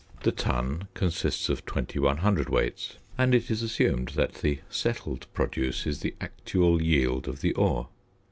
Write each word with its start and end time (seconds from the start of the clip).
The 0.23 0.31
ton 0.31 0.87
consists 0.95 1.47
of 1.47 1.63
21 1.63 2.17
cwts., 2.17 2.93
and 3.19 3.35
it 3.35 3.51
is 3.51 3.61
assumed 3.61 4.13
that 4.15 4.33
the 4.33 4.61
"settled" 4.67 5.27
produce 5.35 5.85
is 5.85 5.99
the 5.99 6.15
actual 6.19 6.81
yield 6.81 7.27
of 7.27 7.41
the 7.41 7.53
ore. 7.53 7.87